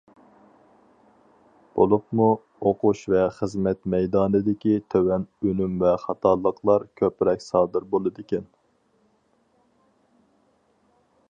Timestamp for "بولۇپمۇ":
1.79-2.29